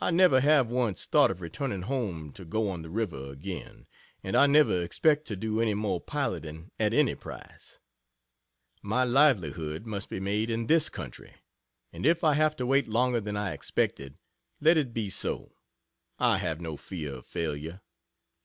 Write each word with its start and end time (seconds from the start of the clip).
I 0.00 0.10
never 0.10 0.40
have 0.40 0.72
once 0.72 1.06
thought 1.06 1.30
of 1.30 1.40
returning 1.40 1.82
home 1.82 2.32
to 2.32 2.44
go 2.44 2.68
on 2.70 2.82
the 2.82 2.90
river 2.90 3.30
again, 3.30 3.86
and 4.20 4.34
I 4.34 4.48
never 4.48 4.82
expect 4.82 5.28
to 5.28 5.36
do 5.36 5.60
any 5.60 5.74
more 5.74 6.00
piloting 6.00 6.72
at 6.80 6.92
any 6.92 7.14
price. 7.14 7.78
My 8.82 9.04
livelihood 9.04 9.86
must 9.86 10.08
be 10.10 10.18
made 10.18 10.50
in 10.50 10.66
this 10.66 10.88
country 10.88 11.36
and 11.92 12.04
if 12.04 12.24
I 12.24 12.34
have 12.34 12.56
to 12.56 12.66
wait 12.66 12.88
longer 12.88 13.20
than 13.20 13.36
I 13.36 13.52
expected, 13.52 14.18
let 14.60 14.76
it 14.76 14.92
be 14.92 15.08
so 15.08 15.54
I 16.18 16.38
have 16.38 16.60
no 16.60 16.76
fear 16.76 17.14
of 17.14 17.26
failure. 17.26 17.80